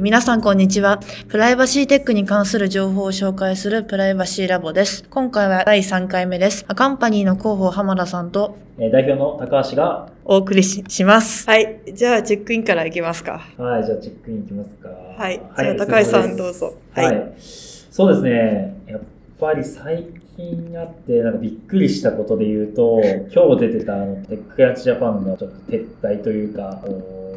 [0.00, 1.00] 皆さんこんにちは。
[1.28, 5.04] プライバシーテックに関する情報を紹介するプライバシーラボです。
[5.10, 6.64] 今回は第3回目です。
[6.64, 11.46] カンパニーの広報浜田さんとえー代表の高橋が、お送りしします。
[11.46, 11.82] はい。
[11.92, 13.42] じゃあチェックインからいきますか。
[13.58, 14.88] はい、じゃあチェックインいきますか。
[14.88, 18.82] はいじゃあ高橋さんどうぞはい、はいそうですね。
[18.86, 19.00] やっ
[19.38, 20.06] ぱり最
[20.40, 23.00] 近あって、なんかびっくりしたことで言うと、
[23.34, 26.82] 今日出てたあのテッククランチジャパンがちょっと撤退というか、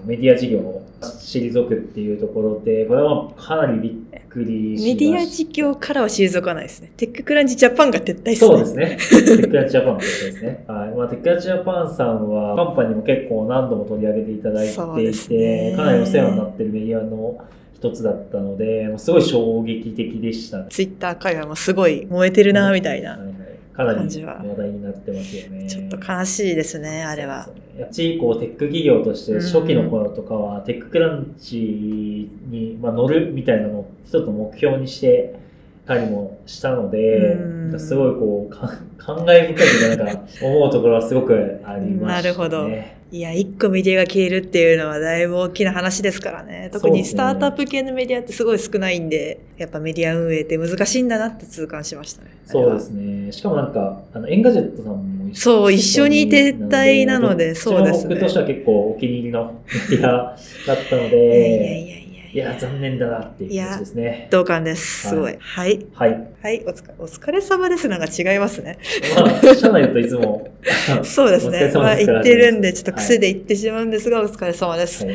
[0.06, 4.76] メディア事業を退くっていうところで、これはかなりびっくり。
[4.84, 6.92] メディア事業からは退かないですね。
[6.98, 8.48] TechCrunch Japan が撤退する。
[8.48, 8.98] そうですね。
[9.38, 10.64] TechCrunch Japan のことですね。
[10.68, 10.98] はい。
[10.98, 17.38] まあ、 TechCrunch Japan さんは、 Acompany も結構何度も取り上げていただいていですねて、かなりお世話になってるメディアの
[17.84, 20.68] 一つだったので、もうすごい衝撃的でしたね。
[20.70, 23.18] ツイッター界隈もすごい燃えてるな、みたいなは。
[23.18, 23.34] はい
[23.74, 25.68] かなり感じは話題になってますよね。
[25.68, 27.50] ちょっと悲しいですね、あれは。
[27.76, 35.40] やっぱりこうテック企業として初期の頃とかは、 TechCrunch に、まあ、乗るみたいなのを一つの目標にして
[35.86, 37.38] たりもしたので、
[37.78, 42.06] すごいこうか感慨深いというか、なんか思うところはすごくありましたね。
[42.06, 42.70] なるほど
[43.12, 46.70] いや、一個メディアが消えるっていうのはだいぶ大きな話ですからね。
[46.74, 52.32] 特にスタートアップ系のメディアってすごい少ないんで、やっぱメディア運営って難しいんだなって痛感しましたね。
[52.46, 53.32] そうですね。
[53.32, 60.36] しかもなんか、あの、 Engadget さんも一緒そう一緒に撤退なのでそうですねも僕としては結構お気に入りのメディア
[60.68, 62.03] だったのいやいやいで、やいや
[62.34, 64.28] いや、残念だなっていう感じですね。
[64.32, 65.10] 同感です。
[65.10, 65.38] すごい。
[65.40, 65.86] はい。
[65.94, 66.28] はい。
[66.42, 66.64] はい。
[66.66, 67.88] お疲れお疲れ様です。
[67.88, 68.80] なんか違いますね。
[69.16, 70.52] まあ、社内だといつも、
[71.06, 71.72] そうですね。
[71.76, 75.06] まあ言ってるんで、ちょっとはい癖で言ってしまうんですが、お疲れ様です。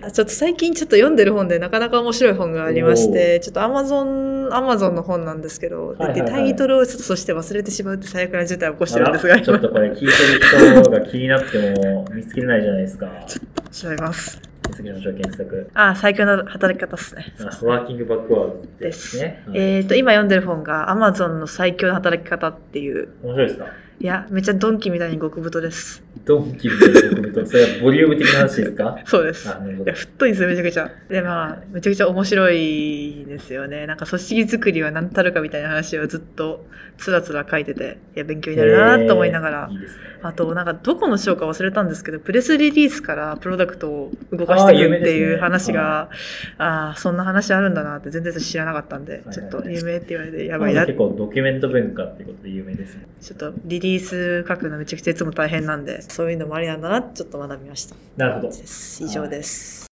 [0.00, 13.10] あちょっと最近ちょっと読んでる本でなかなか面白い本がありまして、ちょっと Amazon、Amazon の本なんですけど、でタイトルをちょっとそして忘れてしまうって最悪な事態を起こしてるんですが、ちょっとこれ聞いてる人が気になっても見つけれないじゃないですか。
[13.70, 14.40] 調べます。
[14.40, 15.70] 検索しましょう、検索。
[15.74, 17.34] あ、最強の働き方ですね。
[17.40, 19.18] あワーキングバックワードでですす。
[19.18, 19.42] ね。
[19.46, 23.66] はいえっ、と、今読んでる本が Amazon の最強の働き方っていう、面白いですか？
[23.98, 26.04] いや、めっちゃドンキみたいに極太です。
[26.26, 28.98] ドンキみたいなコメント、それはボリューム的な話ですか？
[29.04, 29.46] そうです。
[29.46, 29.92] いや、ど。
[29.92, 30.90] 太いんですよ、めちゃくちゃ。
[31.08, 33.86] で、まあ、めちゃくちゃ面白いですよね。
[33.86, 36.66] なんか組織作りは何たるかみたいな話をずっと
[36.98, 39.78] つらつら書いてて、いや、勉強になるなと思いながらえーい。
[39.78, 39.86] いね。
[40.22, 46.10] あと、なんかどこの章か忘れたんですけど、プレスリリースからプロダクトを動かしていくっていう話が、
[46.58, 50.86] ああー、そんな話あるんだなって全然知らなかったんで、はいちょっと有名って言われてやばいな。
[50.86, 53.06] 結構ドキュメント文化ってことで有名ですね。
[53.20, 57.94] ちょっとリリース書くのめちゃくちゃいつも大変なんで、そういうのもありなんだなちょっと学びました。
[58.16, 58.48] なるほど。
[58.48, 59.86] です以上です。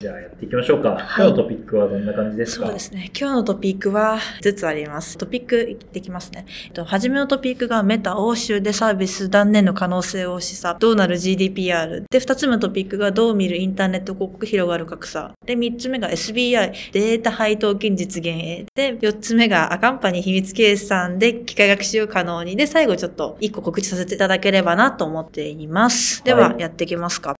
[0.00, 0.90] じゃあやっていきましょうか。
[0.90, 2.66] はい今日のトピックはどんな感じですか？
[2.66, 3.10] そうですね。
[3.18, 5.18] 今日のトピックは5つあります。
[5.18, 6.46] トピックいってきますね。
[6.66, 10.78] えっと、初めのトピックがメタ欧州でサービス断念の可能性を示唆。
[10.78, 12.04] どうなる GDPR。
[12.08, 15.32] で、2つ目のトピックがどう見るインターネット広告広がる格差。
[15.44, 18.66] で、3つ目が SBI データ配当金実現へ。
[18.76, 22.54] で、4つ目がアカンパニー秘密計算で機械学習可能に。
[22.54, 26.22] で、最後ちょっと1個告知させていただければなと思っています。
[26.22, 27.34] では、はいやっていきますか。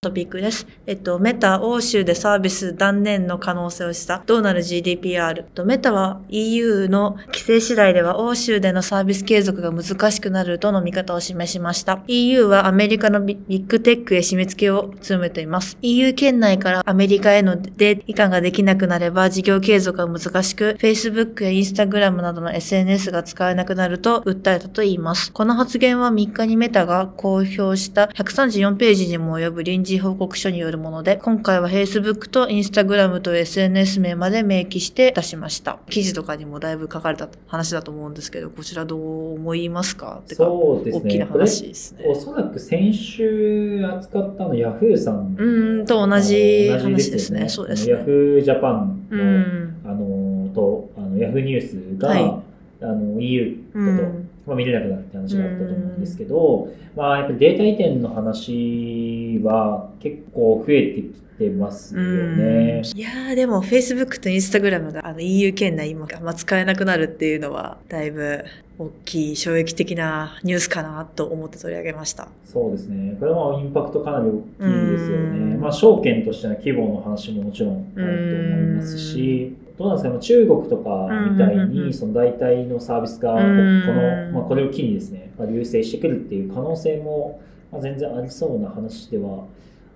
[0.00, 0.64] トピックです。
[0.86, 4.22] えっと、メタ、欧州でサービス断念の可能性をした。
[4.24, 5.64] どうなる？GDPR。
[5.64, 12.04] メタは EU の規制次第では欧州でのサービス継続が難しくなるとの見方を示しました。
[12.06, 15.76] EU はアメリカのビッグテックへ締め付けを強めています。
[15.82, 25.32] EU 圏内からアメリカへのデータ移管ができなくなれば事業継続が難しく、Facebook や Instagram などの SNS が使えなくなると訴えたといいます。
[25.32, 35.78] この発言は3日にメタが公表した134ページにも及ぶ臨時報告書によるもので、今回は Facebook と Instagram と SNS 名まで明記して出しました。
[35.88, 40.22] 記事とかにもだいぶ書かれた話だと思うんですけど、こちらどう思いますか？
[40.28, 41.02] てか、そうですね。
[41.04, 42.04] 大きな話ですね。
[42.06, 49.76] おそらく先週扱ったのヤフーさんうーんと同じ話ですねそうですねヤフージャパンうの、ん。
[49.84, 52.42] あのとあのヤフーニュースが、はい
[52.80, 62.82] あの EU だと、うんまあ、見れなくなるって話があったと思うんですけど、まあ、やっぱりデータ移転の話は結構増えてきてますよね。
[62.94, 68.42] いやーでも Facebook と Instagram があの EU 圏内今、まあ、使えなくなるっていうのはだいぶ
[68.78, 72.28] 大きい衝撃的なニュースかなと思って取り上げました。
[72.46, 73.16] そうですね。
[73.20, 75.56] これはインパクトかなり大きいですようんね。
[75.58, 87.40] まあ、証券としての規模の話ももちろんあると思いますし、どうなんですか、中国とかみたいに、その代替のサービスがこの、まあ、これを機にですね、まあ流星してくるっていう可能性も、
[87.70, 89.44] まあ、全然ありそうな話では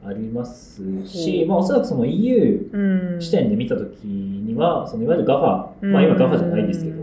[0.07, 2.79] ありますし、まあ、おそらくその EU う
[3.17, 3.21] ん。
[3.21, 7.03] 視点で見たときには、そのいわゆる GAFA、まあ今 GAFA じゃないですけど、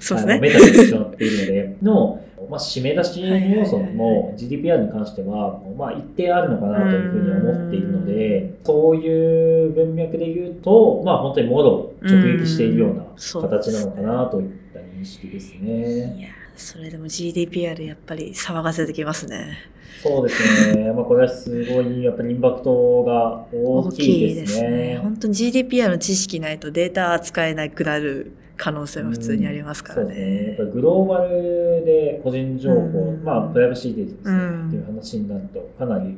[0.00, 0.38] そうですね。
[0.38, 13.04] メタでしてしまっているので、の、 まあ、締め出しの要素も GDPR に関しては、まあ一定あるのかなというふうに思っているので、そういう文脈で言うと、まあ本当にもろ直撃しているような
[13.40, 16.34] 形なのかなといった認識ですね。
[16.60, 19.56] それでも GDPR やっぱり騒がせてきますね。
[20.02, 20.92] そうですね。
[20.92, 24.98] まあこれはすごい、やっぱりインパクトが大きいですね。
[25.02, 30.10] 本当に GDPR の知識ないとデータ扱えなくなる可能性は普通にありますからね。
[30.10, 30.18] やっ
[30.50, 30.54] ね。
[30.58, 36.16] ぱりグローバルで個人情報、うんまあプライバシーデータですね、うんっていう話になると、かなり、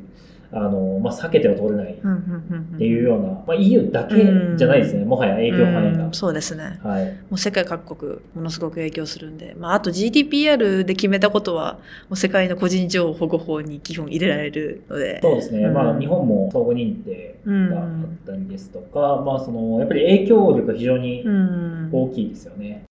[0.54, 4.16] あの、まあ避けては通れないうんうんうんうんっていうような、まあ EU だけ
[4.56, 5.04] じゃないですね。
[5.04, 6.12] もはや影響範囲がうん。
[6.12, 6.78] そうですね。
[6.82, 7.06] はい。
[7.06, 9.56] もう世界各国、ものすごく影響するんで。
[9.58, 11.75] まあ、あと GDPR で決めたことは、
[12.08, 15.20] もう世界の個人情報保護法に基本入れられるので。
[15.22, 15.64] そうですね。
[15.64, 21.88] うんまあ日本も相互認定があったりですとか、まあその、やっぱり影響力が非常にうん。
[21.93, 22.84] 大きいですよね。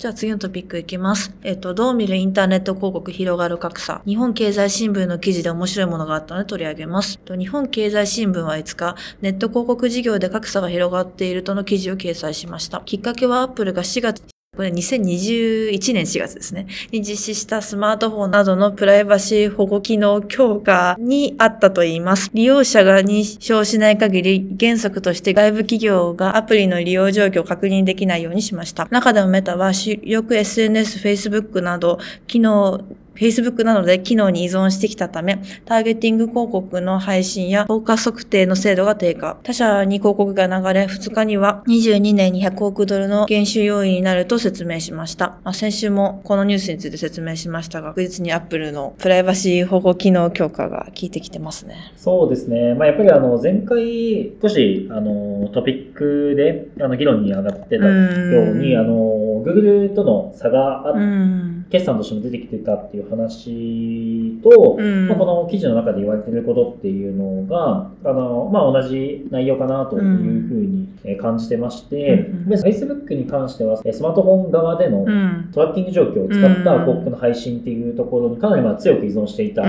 [0.00, 1.34] じゃあ次のトピックいきます。
[1.42, 4.00] えっと、どう見るインターネット広告広がる格差。
[4.06, 7.20] 日本経済新聞の記事で面白いものがあったので取り上げます。
[7.26, 12.80] 日本経済新聞は5日、ネット広告事業で格差が広がっているとの記事を掲載しました。
[12.86, 14.22] きっかけはアップルが4月
[14.56, 16.66] これ2021年4月ですね。
[16.90, 22.30] に実施したスマートフォンなどのプライバシー保護機能強化にあったといいます。
[22.34, 28.88] 利用者が認証しない限り原則として外部企業がアプリの利用状況を確認できないようにしました。
[28.90, 32.84] 中でもメタは主力 SNS、Facebook など機能
[33.20, 39.36] Facebook などで機能に依存してきたため、ターゲティング広告の配信や効果測定の精度が低下。
[39.42, 45.38] 他社に広告が流れ、2日には22年に100億ドルの減収要因になると説明しました。
[45.44, 51.92] まあ、先週もこのニュースについて説明しましたが、確実に Apple のプライバシー保護機能強化が効いてきてますね。
[51.96, 52.74] そうですね。
[52.74, 61.49] まあ、やっぱりあの前回少しあのトピックであの議論に上がってたように、あの Google との差があっうん。
[61.70, 65.08] 決算としても出てきてたっていう話と、うん。
[65.08, 75.50] まあ、この記事の中で言われてることっていうのが、あのまあ、同じ内容かなというふうにえー感じてまして、うんで Facebook に関してはえースマートフォン側でのうん。
[75.52, 79.62] トラッキング状況を使った広告の配信っていうところにかなりまあ強く依存していた、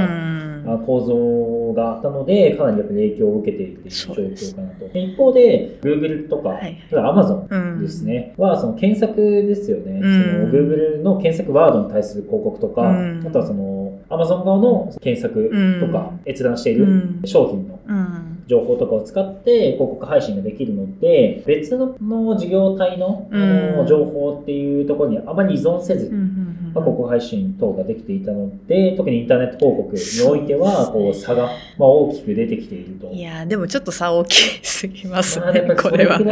[0.85, 4.87] 構造があったので、かなりやっぱり影響を受けているという状況かなと。
[4.89, 6.81] で一方で、Google とか、はい。
[6.91, 9.99] Amazon うんですね、は、その検索ですよね。
[9.99, 10.01] ん。
[10.01, 18.20] その Google の検索ワードに対する広告とか、うんあとはその Amazon 側の検索とか、閲覧しているうん商品のうん。
[18.51, 21.95] 情報とかを使って広告配信ができるので、別の
[22.35, 23.29] 事業体の
[23.87, 26.11] 情報っていうところにあまり依存せず
[26.73, 33.11] まあ、広告配信等ができていたので、特にインターネット広告においては、こう差が、まあ、大きく出てきていると。
[33.11, 36.23] いやーでもちょっや大きすぎますまあ、ねやっぱり、そこれはこ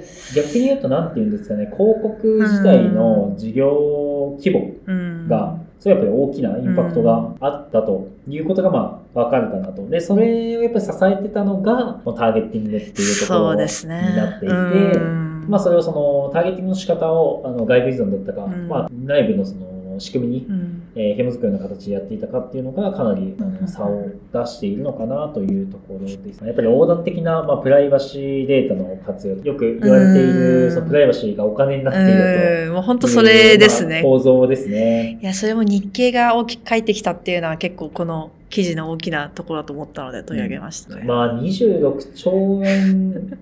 [0.00, 5.28] う、逆に言うと、なんて言うんですかね、広告自体の事業規模うん。
[5.28, 9.84] が、それやっぱり大きなインパクトがあったということが、まあ、わかるかなと。
[9.88, 14.14] で、それをやっぱり支えてたのが、ターゲティングっていうところにそうですね。
[14.16, 19.66] なっていて、うんまあ、それをそのターゲティングの仕方をあの外部依存だったか、うんまあ、内部のその
[20.00, 26.44] 仕組みに、うんえー、紐づくような形でやっていたかっていうのがかなりあうんの差を出しているのかなというところです。
[26.44, 32.98] やっぱり横断的な、まあ、プライバシーデータの活用、よく言われている、うんそのプライバシーがお金になっているうんもう本。
[32.98, 34.02] 当それですまあね。
[34.02, 35.18] 構造ですね。
[35.20, 41.04] いや、それも日経が大きく書いてきたっていうのは結構この記事の大きなところだと思ったので取り上げましたね。
[41.04, 43.38] まあ、26兆円、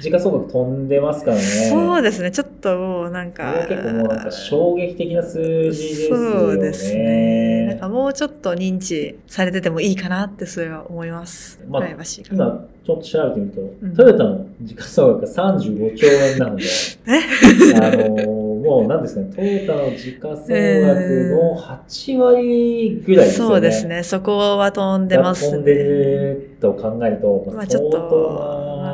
[0.00, 1.42] 時価総額飛んでますからね。
[1.42, 2.30] そうですね。
[2.30, 3.66] ちょっともうなんか。
[3.68, 6.32] 結構もうなんか衝撃的な数字ですよね。
[6.32, 7.66] そうですね。
[7.66, 11.60] なんかもうちょっと認知されててもいいかなってそれは思います。
[11.68, 12.44] まあプライバシーが。
[12.44, 16.64] 今、ちょっと調べてみると、んトヨタの時価総額が35兆円なので、
[17.76, 23.50] あのーもうなんですかね、トヨタの時価総額の8割ぐらいですよね。
[23.50, 24.02] そうですね。
[24.02, 25.50] そこは飛んでますね。
[25.50, 28.93] 飛んでると考えると、まあちょっ相当と、なま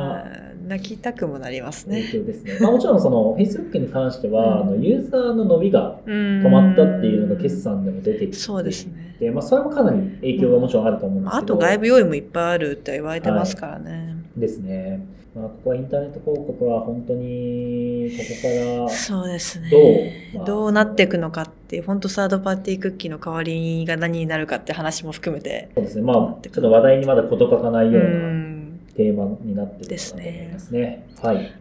[0.71, 2.01] 泣きたくもなります影ね。
[2.33, 2.57] すね。
[2.61, 9.31] まあもちろんその Facebook に関しては、あのユーザーの伸びが止止まったっていうのが決算でも出てきていて、そうですね。
[9.31, 14.15] まあそれもかなり影響がもちろんあると思うんですけど、まああと外部要因もいっぱいあるって言われてますからね。
[14.37, 15.05] ですね。
[15.33, 19.69] まあ、ここはインターネット広告は本当にここからそうですね。
[19.69, 25.69] どうまあどうなっていくのかっていう、本当サードパーティークッキーの代わりが何になるかって話も含めて。
[25.73, 28.50] そうですね、まあ、ちょっと話題にまだ事欠かないうようなん。
[28.93, 31.07] テーマになっているかなと思いますね。
[31.21, 31.60] はい。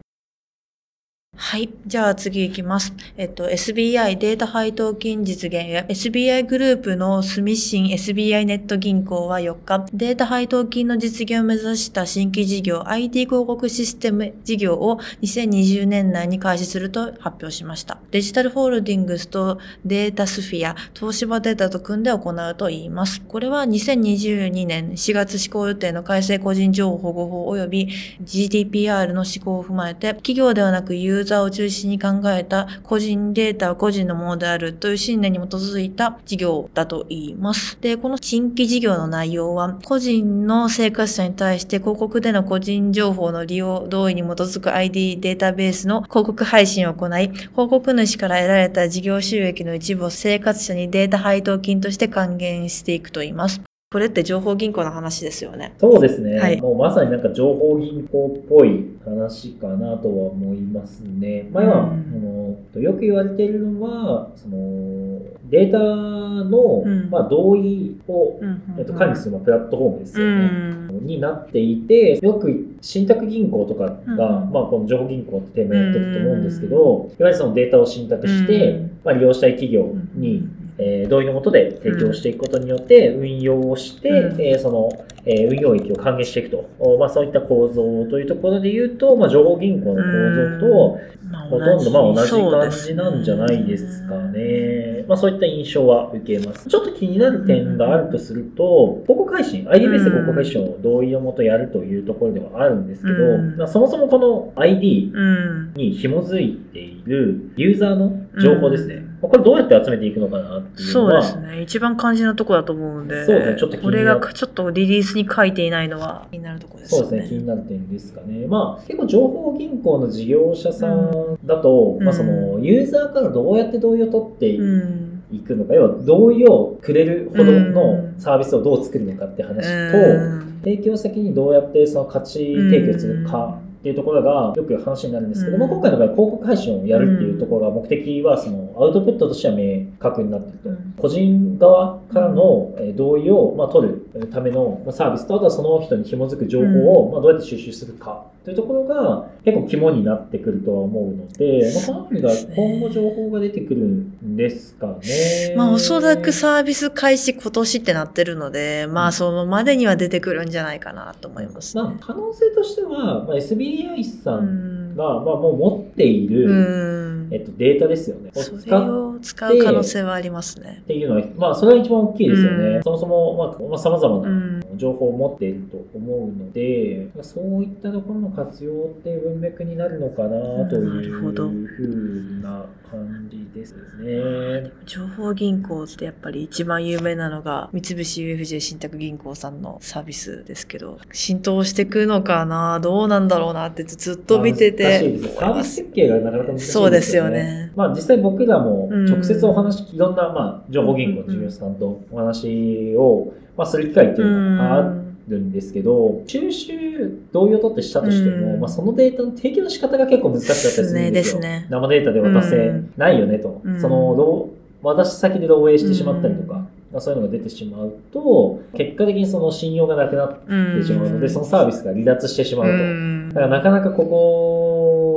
[1.51, 1.69] はい。
[1.85, 2.95] じゃあ次行きます。
[3.17, 17.99] えっと、SBI データ配当金実現や SBI グループの住信 SBI ネット銀行は4日、データ配当金の実現を目指した新規事業 IT 広告システム事業を2020年内に開始すると発表しました。
[18.13, 23.23] デジタルホールディングスとデータスフィア、東芝データと組んで行うといいます。
[23.23, 27.89] これは2022年4月施行予定の改正個人情報保護法及び
[28.23, 37.77] GDPR の施行を踏まえて、企業ではなくユーザーを中心に考えた個人データは個人のものであるという信念に基づいた事業だと言います。
[37.83, 53.70] で、この新規事業の内容は、個人の生活者に対して広告での個人情報の利用同意に基づく ID データベースの広告配信を行い、広告主から得られた事業収益の一部を生活者にデータ配当金として還元していくと言います。
[53.93, 55.75] これって情報銀行の話ですよね。
[55.77, 56.61] そうですね、はい。
[56.61, 61.49] もうまさになんか情報銀行っぽい話かなとは思いますね。
[61.51, 62.57] まあ今、うん。
[62.75, 65.21] あのよく言われているのは、その
[65.51, 67.11] データの、うん。
[67.11, 68.39] まあ、同意を、
[68.79, 70.47] えっと、管理するまあプラットフォームですうよね。
[70.47, 71.05] ん。
[71.05, 74.17] になっていて、よく信託銀行とかが、うん。
[74.53, 79.01] まあ、この情報銀行ってテーマやってると思うんですけど、いわゆるそのデータを信託して、うん。
[79.03, 80.49] まあ、利用したい企業に、
[80.81, 84.41] えー同意のもとで提供していくことによって、運用をして、うん。
[84.41, 84.89] えーその、
[85.27, 90.99] えー運用益を還元していくと、おまあ、そういった構造というところで言うと、まあ、情報銀行の構造と、
[91.31, 92.31] まあほとんどまあ同じ。
[92.31, 95.05] 感じなんじゃないですかね。
[95.07, 96.69] まあそういった印象は受けます。
[96.69, 103.57] ちょっと気になる点があるとすると、広告配信、ID ベースで広告配信を同意のもとやるというところではあるんですけど、うん。
[103.57, 105.73] まあそもそもこの ID うん。
[105.75, 109.05] に紐づいているユーザーの情報ですね。
[109.21, 111.63] これどうやって集めていくのかなっていうのそうは、ですね。
[111.63, 113.25] 一番肝心なところだと思うんで。
[113.27, 117.09] そうですねちょっと気になこれがちょっとリリースに書いていないのは気になるところですよね。
[117.09, 118.47] そうですね、気になる点ですかね。
[118.47, 125.17] まあ、結構情報銀行の事業者さんだと、うんまあ、そのユーザーからどうやって同意を取ってうん。
[125.33, 135.61] いくのか、要は同意をくれるほどのうんサービスをどう作るのかって話と、うん提供先にどうやってその価値提供するかっていうところがよく話になるんですけど、うん。
[135.61, 140.69] まあ、今回の場合広告配信をやるっていうところが目的はそのアウトプットとしては明確になっていると。
[140.69, 140.95] うん。
[140.99, 155.55] 個人側からのえー同意をまあ取るためのまあサービスと、あとはその人に紐づく情報をまあどうやって収集するかというところが結構肝になってくるとは思うので、まあ、この辺りが今後情報が出てくるんですかね。
[155.57, 161.83] まあおそらくサービス開始今年ってなってるので、まあそのまでには出てくるんじゃないかなと思います、ね。
[161.83, 164.80] まあ、可能性としては、まあ、SBI さうんん。
[164.97, 168.31] が、まあ、もう持っている、うんえっと、データですよね。
[168.35, 170.81] をそれを使う可能性はありますね。
[170.83, 172.77] っていうのは、まあ、それが一番大きいですよね。
[172.77, 174.23] うんそもそも、まあ、まあ、様々う。
[174.23, 184.73] なん情報を持っていると思うので、そういったところの活用って文脈になるのかなというふうな感じですね。
[184.87, 195.35] 情報銀行ってやっぱり一番有名なのが三菱 UFJ 信託銀行さんのサービスですけど、浸透していくのかなどうなんだろうなってずっと見ててです。
[195.37, 196.83] サービス設計がなかなか難しいですよね。
[196.83, 204.95] そうですよねまあ実際僕らもうん直接お話、いろんなまあ情報銀行の事業者さんとお話を、まあ、する機会っていうのがあ
[205.29, 211.41] るんですけど、収集同意を取ってしたとしても、うんまあ、そのデータの提供の仕方が結構難しかったりするんですよ。
[211.41, 213.61] ですね生データで渡せないよねと。
[213.65, 222.73] うんそのどう渡し先で漏洩してしまったりとか、うんまあ、そういうのが出てしまうと、結果的にその信用がなくなってしまうので、そのサービスが離脱してしまうと。
[222.73, 224.70] うんだからなかなかここ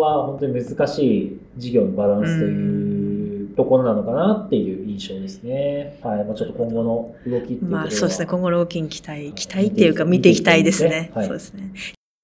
[0.03, 5.99] は本当に難しい事業のバランスというところなのかなっていう印象ですね。
[6.01, 6.23] はい。
[6.25, 11.11] まあちょっと今後の動きっていうところはまあそうですね、今後の動きに期待、期待っていうか見ていきたいですね。
[11.13, 11.71] はいそうですね。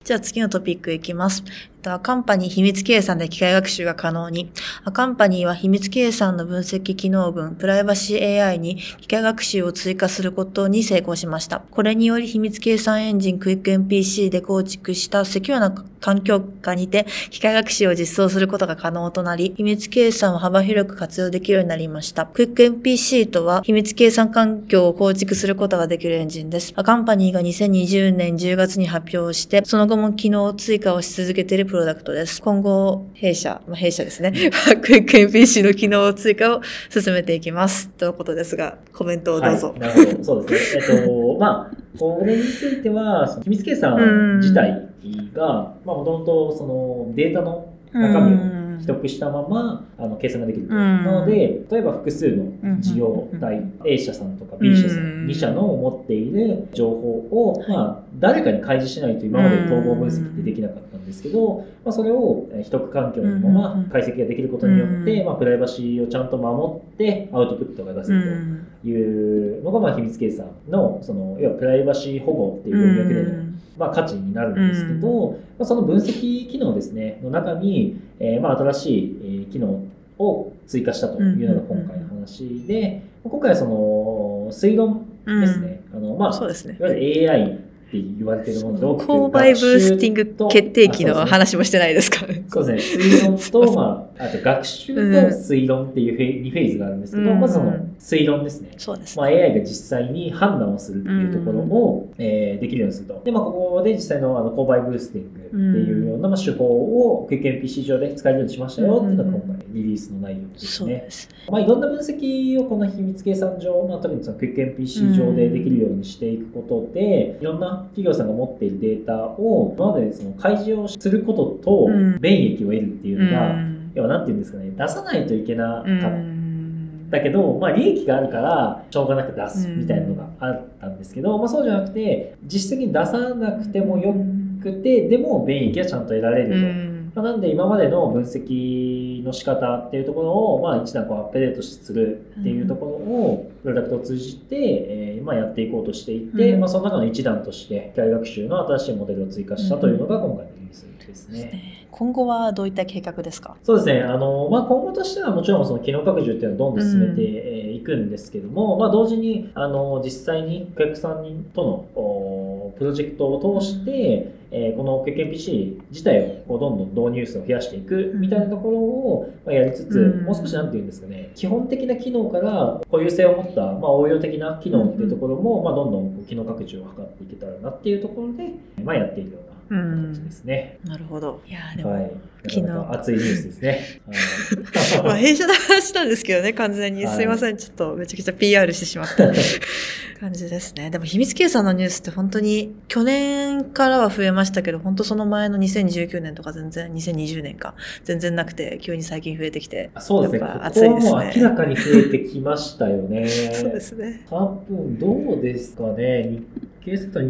[0.03, 1.43] じゃあ次のトピックいきます。
[1.87, 4.51] Acompany 秘密計算で機械学習が可能に。
[4.83, 11.61] Acompany は秘密計算の分析機能群、プライバシー AI に機械学習を追加することに成功しました。
[11.71, 15.71] これにより秘密計算エンジンクイック NPC で構築したセキュアな
[16.01, 22.25] 環境下にて機械学習を実装することが可能となり、秘密計算を幅広く活用できるようになりました。
[22.25, 26.73] クイック NPC とは秘密計算環境を構築することができるエンジンです。
[26.75, 32.41] Acompany が2020年10月に発表して、その後も機能追加をし続けているプロダクトです。
[32.41, 34.31] 今後、弊社、まあ、弊社ですね。
[34.81, 37.89] クイック NPC の機能追加を進めていきます。
[37.89, 39.69] ということですが、コメントをどうぞ。
[39.69, 40.23] はい、なるほど。
[40.23, 40.83] そうですね。
[40.89, 44.89] えっと、 まあ、これについては、秘密計算自体
[45.33, 50.73] が、まあ、もともとそのデータの中身を取得したままあの計算ができると。
[50.73, 51.05] うん。
[51.05, 55.25] なので、例えば複数の事業体、A 社さんとか B 社さうん。
[55.25, 68.69] ん、2社の持っている情報を、まあ、誰かに開示しないと今まで統合分析ってできなかったんですけど、まあ、それをえー秘匿環境のまま解析ができることによって、うんまあ、プライバシーをちゃんと守ってアウトプットが出せると。
[68.87, 73.48] いうのが、まあ、秘密計算の、その、要はプライバシー保護っていう文脈での、
[73.79, 79.81] まあ、価値になるんですけど、まあ、その分析機能ですね、の中に、えーまあ、新しい、えー機能
[80.19, 85.81] を追加したというのが今回の話で、今回はその、推論ですね。
[85.93, 86.83] あの、まあ、そうですねい。
[86.83, 87.59] わゆる AI
[87.89, 92.27] って言われてるもので多くて購買ブースティング決定機の話もしてないですか？
[92.27, 92.43] ね。
[92.47, 93.03] そうですね。
[93.03, 98.69] 推論と、 まあ、あと学習と推論っていうフェイ2フェーズがあるんですけど、うんまずその推論ですね。
[98.77, 99.65] そうですまあ、AI が実
[99.99, 103.21] 際に判断をするっていうところを、えーできるようにすると。
[103.23, 111.05] で、まあ、ここで実際のあの購買ブースティングっていうような、まあ、手法を QuickNPC 上で使えるようにしましたよっていうのが今回リリースの内容ですね。
[111.09, 111.27] す。
[111.29, 111.35] ね。
[111.49, 122.19] まあ、いろんな分析をこの秘密計算上、まあ、特にその QuickNPC 上でできるようにしていくことで、いろんな企業さんが持っているデータを今までその開示をすることとうん。
[122.19, 123.91] 便益を得るっていうのが、うん。
[123.95, 127.09] 要はなんていうんですかね、出さないといけなかったうん。
[127.09, 134.13] だけど、まあ、利益があるから、しょうがなく出すみたいなのがあったんですけど、まあ、そうじゃなくて、実質的に出さなくてもよ
[134.61, 136.55] くて、でも、便益はちゃんと得られると。
[136.55, 151.75] うんまあなんで、今までの分析の仕方っていうところを、まあ、一段こうアップデートするっていうところを、プロダクトを通じて、えーまあ、やっていこうとしていて、うんまあ、その中の一段として、機械学習の新しいモデルを追加したというのが、今回のリリースですね。
[151.91, 153.57] 今後はどういった計画ですか？
[153.63, 154.01] そうですね。
[154.03, 170.25] あの、まあ、今後としてはもちろんその機能拡充っていうのはどんどん進めてえーいくんですけども、まあ、同時に、あの、実際にお客さんとのおプロジェクトを通して、えーこの QuickNPC 自体をこうどんどん導入数を増やしていくみたいなところをまあやりつつ、うん。
[170.25, 178.53] もう少しなんていうんですかね、基本的な機能から固有性を持った、まあ、応用的な機能っていうところも、まあ、どんどん機能拡充を図っていけたらなっていうところで、
[178.83, 180.79] まあ、やっているような形ですね。
[180.83, 181.41] なるほど。
[181.47, 182.11] いやーでも、はい。
[182.43, 182.61] 昨日
[182.91, 184.01] 熱いニュースですね。
[184.07, 187.05] は いまあ、弊社の話なんですけどね、完全に。
[187.05, 189.27] はいすいません、ちょっとめちゃくちゃ PR してしまった
[190.19, 190.89] 感じですね。
[190.89, 199.89] でも、秘密計算のニュースって本当に、去年からは増えましたけど、本当その前の2019年とか全然、2020年か、全然なくて、急に最近増えてきて。
[199.99, 200.39] そうですね。
[200.39, 203.27] やっぱここは熱いですねもう明らかに増えてきましたよね。
[203.53, 204.25] そうですね。
[204.29, 206.29] 多分どうですかね。
[206.29, 207.21] 日経セット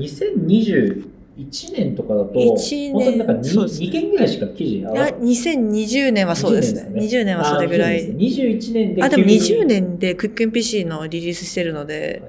[1.47, 2.57] 2021年とかだと、本
[3.05, 6.89] 当になんか 2, そうですね2件ぐらいしか記事上いや、がっ2020年はそうですね。
[6.93, 8.01] 20 20年はそれぐらい。
[8.01, 12.21] あ21年であ、でも急に20年でクックン PC のリリースしてるので、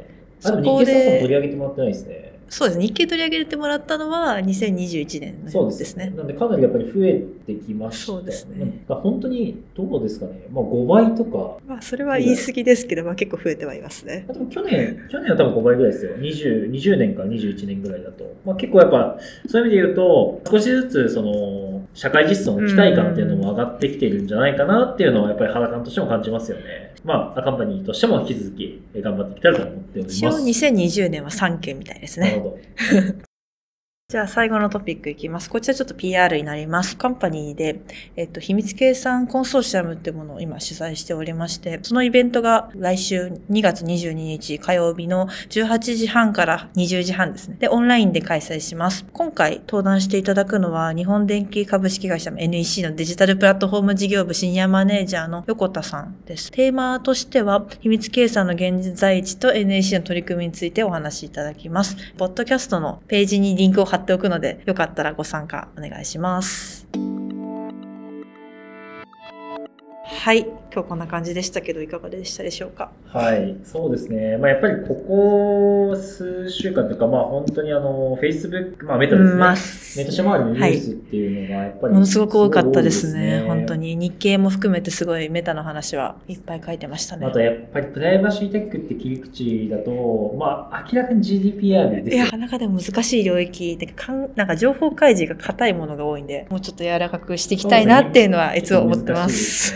[0.45, 2.30] あでもそこ日経セットも取で、り上げてもらってないですね。
[2.51, 2.87] そうですね。
[2.87, 6.13] 日経取り上げてもらったのは2021年そうですね。
[6.17, 10.47] なんでかなりやっぱり増えてきました、そうですね本当にどうですかね。
[10.53, 14.27] まあ5倍とか、まあ、それは言い過ぎですけど、まあ結構増えてはいますね。
[14.27, 16.17] でも去年、去年は多分5倍ぐらいですよ。
[16.17, 18.25] 20, 20年から21年ぐらいだと。
[18.45, 26.90] まあ、結構やっぱ、そういう意味で言うと、少しずつ、その、社会実装の期待感っていうのも上がってきてるんじゃないかなっていうのは、やっぱり肌感としても感じますよね。
[27.05, 30.17] まあ、カンパニーとしても引き続きえ頑張っていきたいと思っております。
[30.17, 32.31] 一応2020年は3件みたいですね。
[32.31, 32.59] なるほど。
[34.11, 35.49] じゃあ最後のトピックいきます。
[35.49, 36.97] こちらちょっと PR になります。
[36.97, 37.81] カンパニーで、
[38.17, 47.57] えっと、秘密計算コンソーシアムってものを今主催しておりまして、そのイベントが来週2月22日火曜日の18時半から20時半ですね。
[47.61, 49.07] で、オンラインで開催します。
[49.13, 56.51] 今回登壇していただくのは、日本電機株式会社の NEC のデジタルプラットフォーム事業部シニアマネージャーの横田さんです。
[56.51, 61.97] テーマとしては、秘密計算の現在地と NEC の取り組みについてお話しいただきます。
[62.19, 67.20] ポッドキャストのページにリンクを貼っておくので、よかったらご参加お願いします。
[70.23, 70.41] はい。
[70.73, 72.93] 今日こんな感じでしたけど、いかがでしたでしょうか？
[73.07, 74.37] はい、そうですね。
[74.37, 79.31] まあ、やっぱりここ数週間というか、まあ、本当にあの、Facebook、まあ、メタですね。
[79.33, 79.55] うんまあ
[79.97, 83.43] メタ社周りのニュースっていうのが、やっぱり、ものすごく多かったですね。
[83.47, 83.75] 本当。
[83.75, 83.97] に。
[83.97, 87.27] 日経も含めてすごいメタの話はいっぱい書いてましたね。
[87.27, 99.75] あと、やっぱりプライバシーテックって切り口だと、まあ、明らかに GDPR ですよいや、なかなかでも難しい領域で、かんなんか情報開示が硬いものが多いんで、もうちょっと柔らかくしていきたいなっていうのはいつも思ってます。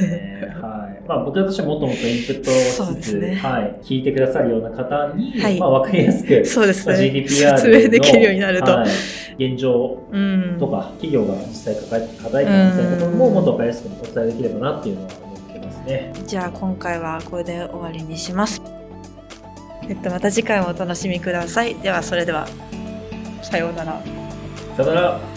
[1.07, 3.81] まあ、僕らとしてはもっともっとインプットをしつつ、そうですねはい。
[3.83, 6.95] 聞いてくださるような方に、はいまあ、わかりやすく、まあそうですね。
[6.95, 8.71] GDPR の説明できるようになると。
[8.73, 8.89] はい
[9.37, 10.57] 現状うん。
[10.59, 16.13] とか、企業が実際抱え抱えてるみたいなところももっと分かりやすくお伝えできればなっていうのは思ってますね。
[16.27, 18.63] じゃあ今回はこれで終わりにします。
[19.89, 21.75] えっと、また次回もお楽しみください。
[21.75, 22.47] では、それでは、
[23.43, 24.01] さようなら。
[24.77, 25.34] さよなら。